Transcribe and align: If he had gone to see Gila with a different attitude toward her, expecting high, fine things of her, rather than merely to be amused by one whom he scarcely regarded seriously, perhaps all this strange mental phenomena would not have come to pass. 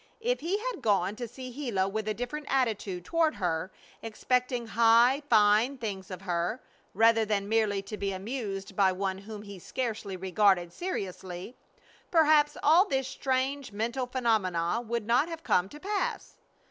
If 0.19 0.39
he 0.39 0.57
had 0.57 0.81
gone 0.81 1.15
to 1.17 1.27
see 1.27 1.51
Gila 1.51 1.87
with 1.87 2.07
a 2.07 2.15
different 2.15 2.47
attitude 2.49 3.05
toward 3.05 3.35
her, 3.35 3.71
expecting 4.01 4.65
high, 4.65 5.21
fine 5.29 5.77
things 5.77 6.09
of 6.09 6.23
her, 6.23 6.59
rather 6.95 7.23
than 7.23 7.47
merely 7.47 7.83
to 7.83 7.97
be 7.97 8.11
amused 8.11 8.75
by 8.75 8.91
one 8.93 9.19
whom 9.19 9.43
he 9.43 9.59
scarcely 9.59 10.17
regarded 10.17 10.73
seriously, 10.73 11.55
perhaps 12.09 12.57
all 12.63 12.85
this 12.87 13.07
strange 13.07 13.71
mental 13.71 14.07
phenomena 14.07 14.81
would 14.83 15.05
not 15.05 15.27
have 15.29 15.43
come 15.43 15.69
to 15.69 15.79
pass. 15.79 16.35